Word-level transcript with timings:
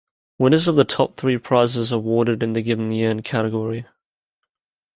Winners 0.39 0.67
of 0.67 0.75
the 0.75 0.83
top 0.83 1.15
three 1.15 1.37
prizes 1.37 1.91
awarded 1.91 2.41
in 2.41 2.53
the 2.53 2.63
given 2.63 2.91
year 2.91 3.11
and 3.11 3.23
category. 3.23 3.85